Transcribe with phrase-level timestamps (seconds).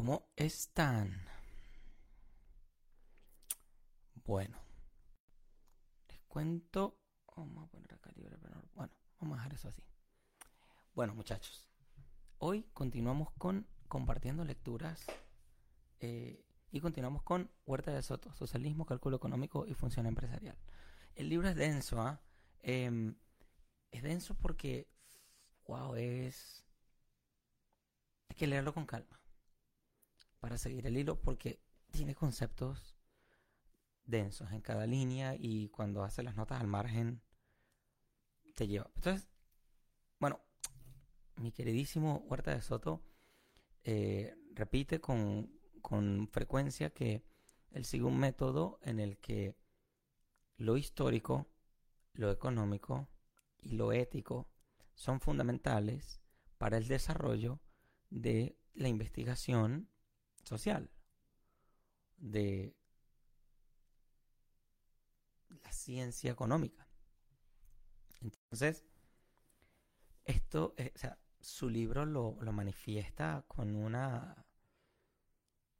[0.00, 1.26] ¿Cómo están?
[4.24, 4.56] Bueno,
[6.08, 6.98] les cuento.
[7.36, 9.82] Vamos a poner acá libre, pero bueno, vamos a dejar eso así.
[10.94, 11.68] Bueno, muchachos,
[12.38, 15.04] hoy continuamos con compartiendo lecturas
[15.98, 20.56] eh, y continuamos con Huerta de Soto, Socialismo, Cálculo Económico y Función Empresarial.
[21.14, 22.22] El libro es denso, ¿ah?
[22.60, 23.16] Em,
[23.90, 24.88] es denso porque,
[25.66, 26.64] wow, es...
[28.30, 29.19] Hay que leerlo con calma
[30.40, 32.96] para seguir el hilo porque tiene conceptos
[34.04, 37.22] densos en cada línea y cuando hace las notas al margen
[38.54, 38.90] te lleva.
[38.96, 39.28] Entonces,
[40.18, 40.40] bueno,
[41.36, 43.02] mi queridísimo Huerta de Soto
[43.84, 47.24] eh, repite con, con frecuencia que
[47.70, 49.56] él sigue un método en el que
[50.56, 51.46] lo histórico,
[52.14, 53.08] lo económico
[53.58, 54.50] y lo ético
[54.94, 56.20] son fundamentales
[56.58, 57.60] para el desarrollo
[58.10, 59.88] de la investigación
[60.44, 60.90] social,
[62.16, 62.74] de
[65.62, 66.86] la ciencia económica.
[68.20, 68.84] Entonces,
[70.24, 74.44] esto, sea, su libro lo, lo manifiesta con una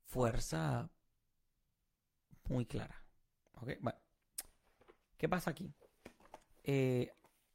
[0.07, 0.91] fuerza
[2.49, 3.05] muy clara.
[3.55, 3.71] ¿Ok?
[5.17, 5.73] ¿qué pasa aquí?
[6.65, 7.13] Eh,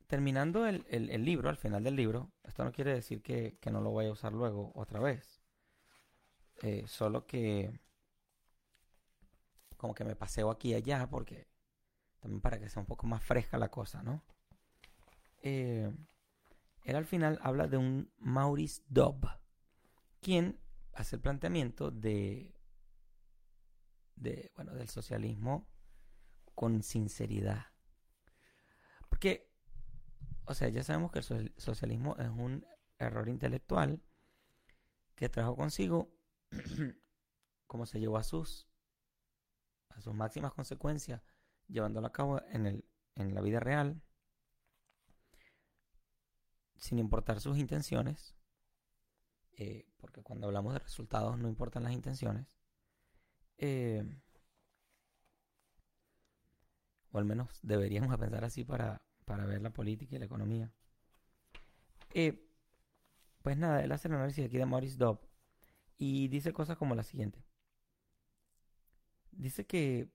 [0.08, 3.82] terminando el, el, libro, al final del libro, esto no quiere decir que, que no
[3.82, 5.42] lo voy a usar luego otra vez.
[6.62, 7.80] Eh, solo que
[9.78, 11.48] como que me paseo aquí y allá porque
[12.20, 14.24] también para que sea un poco más fresca la cosa, ¿no?
[15.42, 15.92] Eh,
[16.84, 19.28] él al final habla de un Maurice Dobb,
[20.22, 20.60] quien
[20.94, 22.56] hace el planteamiento de,
[24.16, 25.68] de bueno, del socialismo
[26.56, 27.68] con sinceridad.
[29.10, 29.52] Porque,
[30.46, 32.66] o sea, ya sabemos que el socialismo es un
[32.98, 34.02] error intelectual
[35.16, 36.15] que trajo consigo
[37.68, 38.68] como se llevó a sus,
[39.90, 41.22] a sus máximas consecuencias,
[41.68, 42.86] llevándolo a cabo en, el,
[43.16, 44.02] en la vida real,
[46.76, 48.36] sin importar sus intenciones,
[49.54, 52.60] eh, porque cuando hablamos de resultados no importan las intenciones,
[53.58, 54.04] eh,
[57.12, 60.72] o al menos deberíamos pensar así para, para ver la política y la economía.
[62.14, 62.46] Eh,
[63.42, 65.20] pues nada, él hace el análisis aquí de Maurice Dobb
[65.98, 67.44] y dice cosas como la siguiente.
[69.32, 70.10] Dice que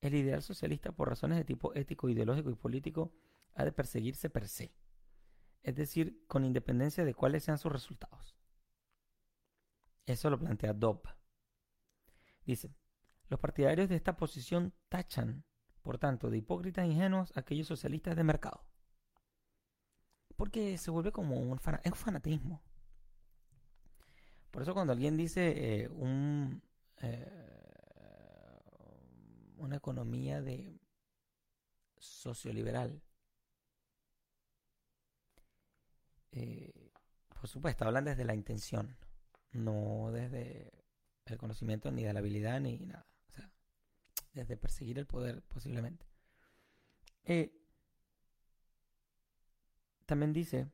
[0.00, 3.12] el ideal socialista por razones de tipo ético, ideológico y político
[3.54, 4.74] ha de perseguirse per se,
[5.62, 8.36] es decir, con independencia de cuáles sean sus resultados.
[10.06, 11.02] Eso lo plantea Dobb.
[12.44, 12.74] Dice,
[13.28, 15.44] los partidarios de esta posición tachan,
[15.82, 18.71] por tanto, de hipócritas ingenuos aquellos socialistas de mercado
[20.42, 22.60] porque se vuelve como un, fanatismo.
[24.50, 26.60] Por eso cuando alguien dice eh, un,
[27.00, 28.60] eh,
[29.58, 30.80] una economía de
[31.96, 33.00] socioliberal,
[36.32, 36.90] eh,
[37.28, 38.96] por supuesto, hablan desde la intención,
[39.52, 40.72] no desde
[41.26, 43.06] el conocimiento ni de la habilidad ni nada.
[43.28, 43.48] O sea,
[44.32, 46.04] desde perseguir el poder posiblemente.
[47.26, 47.61] Eh,
[50.12, 50.70] también dice,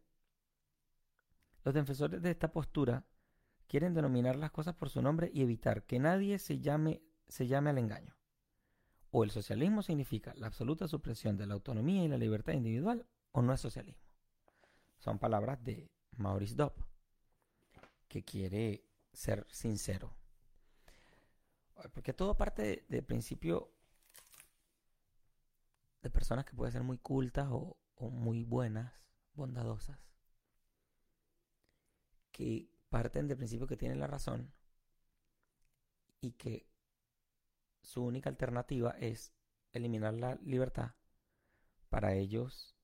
[1.62, 3.04] los defensores de esta postura
[3.69, 7.71] quieren denominar las cosas por su nombre y evitar que nadie se llame, se llame
[7.71, 8.16] al engaño.
[9.12, 13.41] O el socialismo significa la absoluta supresión de la autonomía y la libertad individual, o
[13.41, 14.03] no es socialismo.
[14.98, 16.75] Son palabras de Maurice Dobb,
[18.09, 20.16] que quiere ser sincero.
[21.93, 23.72] Porque todo parte del principio
[26.03, 27.77] de personas que pueden ser muy cultas o
[28.10, 28.98] muy buenas
[29.38, 29.99] bondadosas,
[32.33, 34.53] que parten del principio que tienen la razón
[36.21, 36.68] y que
[37.83, 39.33] su única alternativa es
[39.72, 40.95] eliminar la libertad
[41.89, 42.77] para ellos,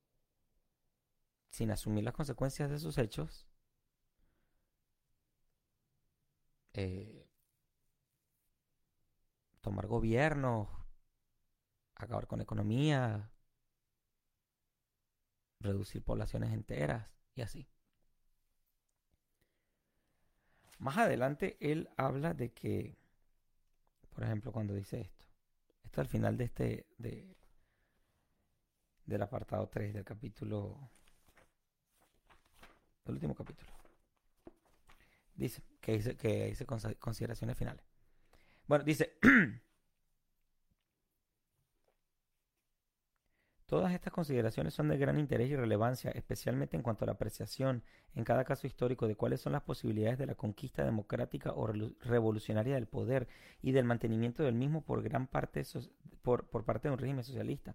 [1.50, 3.46] sin asumir las consecuencias de sus hechos,
[6.72, 7.28] eh,
[9.60, 10.86] tomar gobierno,
[11.94, 13.33] acabar con economía,
[15.64, 17.66] reducir poblaciones enteras y así.
[20.78, 22.96] Más adelante él habla de que,
[24.10, 25.26] por ejemplo, cuando dice esto,
[25.82, 27.36] esto al final de este, de,
[29.06, 30.90] del apartado 3 del capítulo,
[33.04, 33.72] del último capítulo,
[35.34, 37.84] dice que dice, que dice consideraciones finales.
[38.66, 39.18] Bueno, dice,
[43.66, 47.82] Todas estas consideraciones son de gran interés y relevancia, especialmente en cuanto a la apreciación
[48.14, 51.66] en cada caso histórico de cuáles son las posibilidades de la conquista democrática o
[52.02, 53.26] revolucionaria del poder
[53.62, 55.62] y del mantenimiento del mismo por gran parte
[56.20, 57.74] por, por parte de un régimen socialista.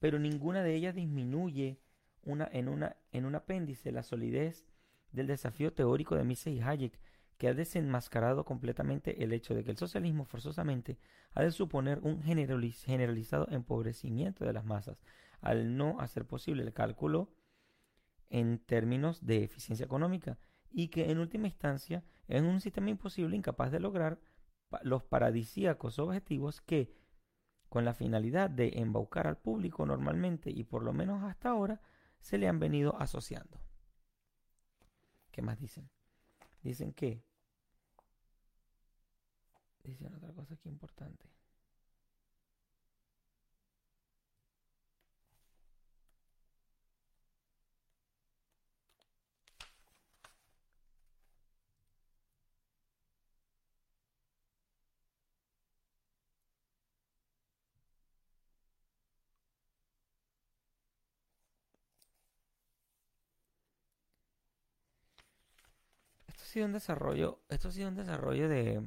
[0.00, 1.78] Pero ninguna de ellas disminuye
[2.24, 4.66] en, en un apéndice la solidez
[5.12, 6.98] del desafío teórico de Mises y Hayek,
[7.38, 10.98] que ha desenmascarado completamente el hecho de que el socialismo forzosamente
[11.32, 15.02] ha de suponer un generalizado empobrecimiento de las masas,
[15.40, 17.28] al no hacer posible el cálculo
[18.30, 20.38] en términos de eficiencia económica,
[20.70, 24.18] y que en última instancia es un sistema imposible incapaz de lograr
[24.82, 26.96] los paradisíacos objetivos que,
[27.68, 31.80] con la finalidad de embaucar al público normalmente y por lo menos hasta ahora,
[32.18, 33.60] se le han venido asociando.
[35.30, 35.93] ¿Qué más dicen?
[36.64, 37.22] Dicen que...
[39.84, 41.26] Dicen otra cosa aquí importante.
[67.48, 68.80] Esto ha sido un desarrollo de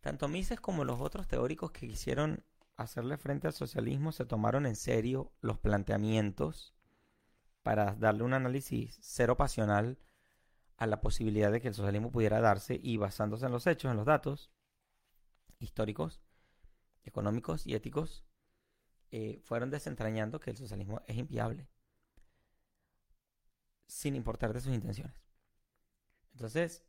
[0.00, 2.42] tanto Mises como los otros teóricos que quisieron
[2.76, 6.74] hacerle frente al socialismo se tomaron en serio los planteamientos
[7.62, 9.98] para darle un análisis cero pasional
[10.78, 13.96] a la posibilidad de que el socialismo pudiera darse y basándose en los hechos, en
[13.98, 14.50] los datos
[15.58, 16.22] históricos,
[17.04, 18.24] económicos y éticos,
[19.10, 21.68] eh, fueron desentrañando que el socialismo es inviable
[23.86, 25.16] sin importar de sus intenciones.
[26.32, 26.84] Entonces,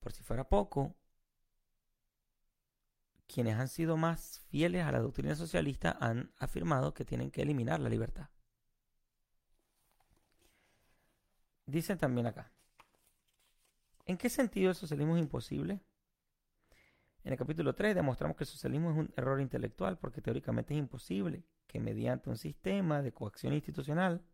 [0.00, 0.94] por si fuera poco,
[3.26, 7.80] quienes han sido más fieles a la doctrina socialista han afirmado que tienen que eliminar
[7.80, 8.28] la libertad.
[11.66, 12.52] Dicen también acá,
[14.04, 15.80] ¿en qué sentido el socialismo es imposible?
[17.24, 20.78] En el capítulo 3 demostramos que el socialismo es un error intelectual porque teóricamente es
[20.78, 24.24] imposible que mediante un sistema de coacción institucional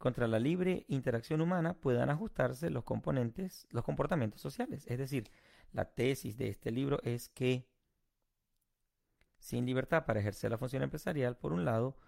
[0.00, 4.86] contra la libre interacción humana puedan ajustarse los componentes, los comportamientos sociales.
[4.86, 5.30] Es decir,
[5.72, 7.68] la tesis de este libro es que
[9.38, 11.98] sin libertad para ejercer la función empresarial, por un lado,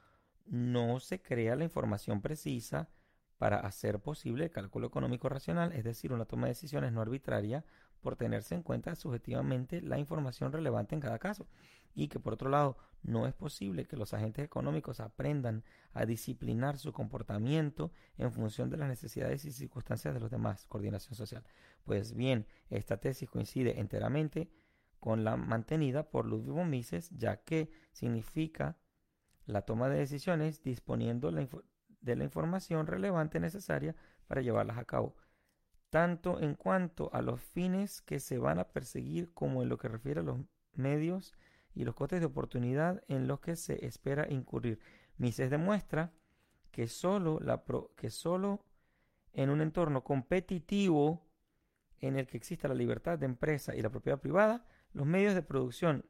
[0.47, 2.89] no se crea la información precisa
[3.37, 7.63] para hacer posible el cálculo económico racional, es decir, una toma de decisiones no arbitraria
[8.01, 11.47] por tenerse en cuenta subjetivamente la información relevante en cada caso
[11.95, 16.79] y que por otro lado no es posible que los agentes económicos aprendan a disciplinar
[16.79, 21.45] su comportamiento en función de las necesidades y circunstancias de los demás, coordinación social.
[21.85, 24.51] Pues bien, esta tesis coincide enteramente
[25.01, 28.79] con la mantenida por Ludwig von Mises, ya que significa
[29.47, 33.97] la toma de decisiones disponiendo de la información relevante necesaria
[34.29, 35.17] para llevarlas a cabo,
[35.91, 39.89] tanto en cuanto a los fines que se van a perseguir como en lo que
[39.89, 40.39] refiere a los
[40.75, 41.35] medios
[41.75, 44.81] y los costes de oportunidad en los que se espera incurrir.
[45.17, 46.13] Mises demuestra
[46.71, 47.63] que solo, la
[47.97, 48.65] que solo
[49.33, 51.27] en un entorno competitivo
[52.01, 55.43] en el que exista la libertad de empresa y la propiedad privada, los medios de
[55.43, 56.05] producción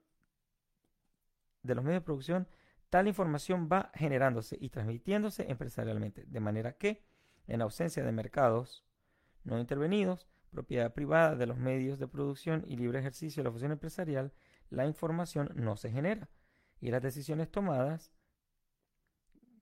[1.63, 2.49] de los medios de producción,
[2.91, 7.05] tal información va generándose y transmitiéndose empresarialmente, de manera que,
[7.47, 8.85] en ausencia de mercados
[9.45, 13.73] no intervenidos, propiedad privada de los medios de producción y libre ejercicio de la función
[13.73, 14.33] empresarial,
[14.71, 16.31] la información no se genera
[16.81, 18.13] y las decisiones tomadas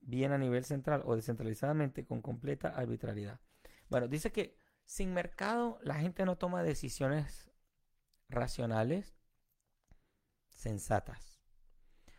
[0.00, 3.40] bien a nivel central o descentralizadamente con completa arbitrariedad.
[3.88, 7.50] Bueno, dice que sin mercado la gente no toma decisiones
[8.28, 9.20] racionales
[10.48, 11.42] sensatas.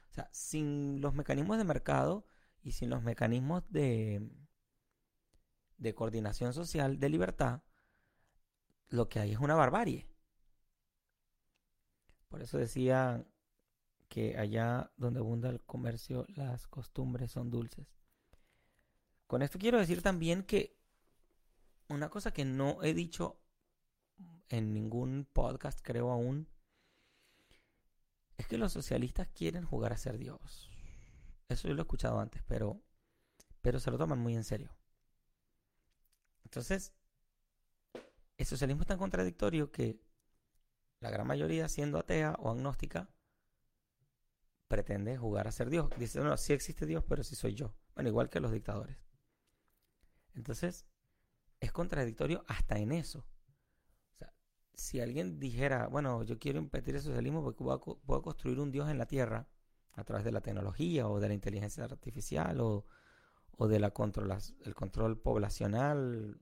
[0.10, 2.26] O sea, sin los mecanismos de mercado
[2.62, 4.30] y sin los mecanismos de,
[5.78, 7.64] de coordinación social de libertad,
[8.90, 10.11] lo que hay es una barbarie.
[12.32, 13.26] Por eso decía
[14.08, 17.88] que allá donde abunda el comercio las costumbres son dulces.
[19.28, 20.80] Con esto quiero decir también que
[21.90, 23.38] una cosa que no he dicho
[24.48, 26.48] en ningún podcast, creo aún,
[28.38, 30.70] es que los socialistas quieren jugar a ser Dios.
[31.50, 32.82] Eso yo lo he escuchado antes, pero,
[33.62, 34.72] pero se lo toman muy en serio.
[36.46, 36.94] Entonces,
[38.38, 40.00] el socialismo es tan contradictorio que
[41.02, 43.10] la gran mayoría siendo atea o agnóstica,
[44.68, 45.90] pretende jugar a ser Dios.
[45.98, 47.74] Dice, no, sí existe Dios, pero sí soy yo.
[47.96, 48.98] Bueno, igual que los dictadores.
[50.34, 50.86] Entonces,
[51.60, 53.26] es contradictorio hasta en eso.
[54.12, 54.34] O sea,
[54.74, 57.64] si alguien dijera, bueno, yo quiero impedir el socialismo porque
[58.06, 59.50] puedo, construir un Dios en la tierra
[59.94, 62.86] a través de la tecnología o de la inteligencia artificial o,
[63.58, 66.40] o de la control poblacional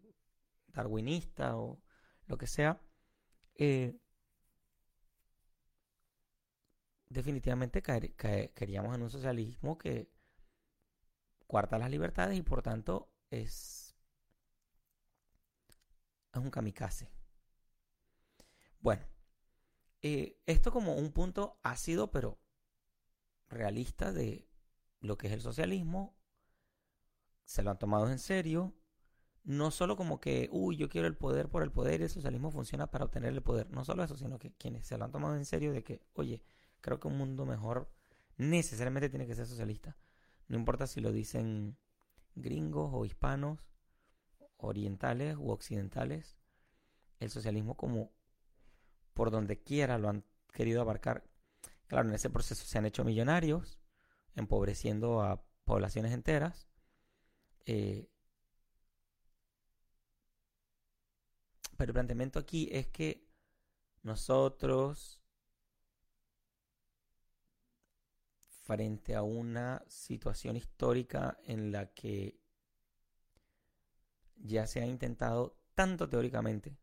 [0.68, 1.82] darwinista o
[2.28, 2.80] lo que sea,
[3.56, 3.98] eh,
[7.10, 10.10] definitivamente caeríamos en un socialismo que
[11.48, 13.96] cuarta las libertades y por tanto es,
[16.34, 17.10] es un kamikaze.
[18.80, 19.04] Bueno,
[20.02, 22.40] eh, esto como un punto ácido pero
[23.50, 24.48] realista de
[25.02, 26.16] lo que es el socialismo,
[27.46, 28.76] se lo han tomado en serio,
[29.44, 32.52] no solo como que, uy, yo quiero el poder por el poder y el socialismo
[32.52, 35.36] funciona para obtener el poder, no solo eso, sino que quienes se lo han tomado
[35.36, 36.44] en serio de que, oye,
[36.82, 37.92] creo que un mundo mejor
[38.38, 39.98] necesariamente tiene que ser socialista.
[40.48, 41.78] No importa si lo dicen
[42.36, 43.60] gringos o hispanos,
[44.58, 46.38] orientales u occidentales,
[47.20, 48.12] el socialismo como
[49.14, 51.30] por donde quiera lo han querido abarcar.
[51.88, 53.80] Claro, en ese proceso se han hecho millonarios,
[54.36, 56.68] empobreciendo a poblaciones enteras.
[57.66, 58.10] Eh,
[61.78, 63.28] pero el planteamiento aquí es que
[64.04, 65.19] nosotros
[68.70, 72.40] frente a una situación histórica en la que
[74.36, 76.78] ya se ha intentado tanto teóricamente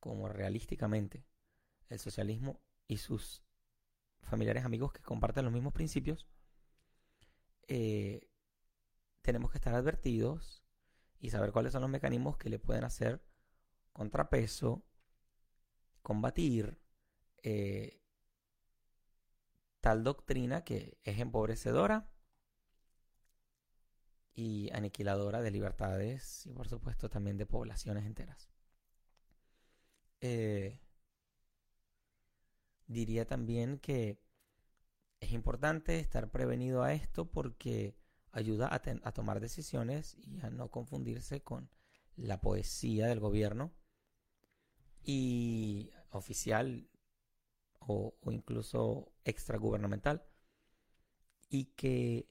[0.00, 1.26] como realísticamente
[1.90, 3.42] el socialismo y sus
[4.22, 6.26] familiares amigos que comparten los mismos principios,
[7.68, 8.30] eh,
[9.20, 10.64] tenemos que estar advertidos
[11.20, 13.22] y saber cuáles son los mecanismos que le pueden hacer
[13.92, 14.82] contrapeso,
[16.00, 16.80] combatir,
[17.42, 18.00] eh,
[19.86, 22.10] tal doctrina que es empobrecedora
[24.34, 28.50] y aniquiladora de libertades y por supuesto también de poblaciones enteras.
[30.20, 30.80] Eh,
[32.88, 34.20] diría también que
[35.20, 37.96] es importante estar prevenido a esto porque
[38.32, 41.70] ayuda a, a, tomar decisiones y a no confundirse con
[42.16, 43.72] la poesía del gobierno
[45.04, 46.88] y oficial
[47.80, 50.24] o, incluso extragubernamental
[51.48, 52.28] y que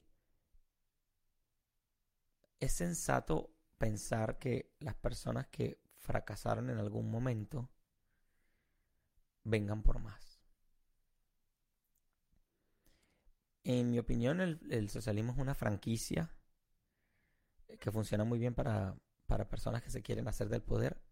[2.60, 7.70] es sensato pensar que las personas que fracasaron en algún momento
[9.44, 10.40] vengan por más.
[13.64, 16.30] En mi opinión, el, socialismo es una franquicia
[17.80, 21.02] que funciona muy bien para, para personas que se quieren hacer del poder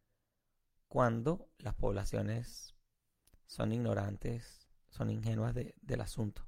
[0.89, 2.77] cuando las poblaciones
[3.47, 6.47] son ignorantes, son ingenuas del asunto.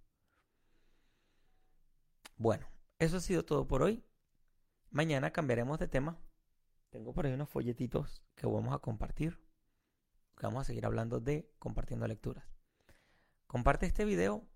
[2.36, 2.66] Bueno,
[2.98, 4.04] eso ha sido todo por hoy.
[4.90, 6.18] Mañana cambiaremos de tema.
[6.90, 9.40] Tengo por ahí unos folletitos que vamos a compartir.
[10.40, 12.44] Vamos a seguir hablando de compartiendo lecturas.
[13.46, 14.46] Comparte este video,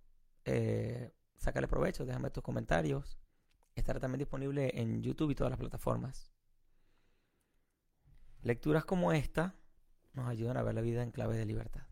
[0.44, 3.18] eh, sácale provecho, déjame tus comentarios.
[3.74, 6.32] Estará también disponible en YouTube y todas las plataformas.
[8.42, 9.54] Lecturas como esta
[10.12, 11.89] nos ayudan a ver la vida en clave de libertad.